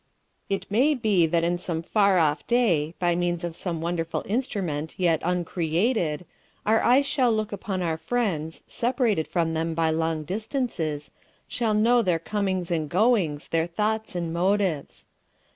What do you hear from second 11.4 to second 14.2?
shall know their comings and goings, their thoughts